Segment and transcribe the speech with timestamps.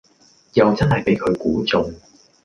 [0.55, 1.93] 又真係俾佢估中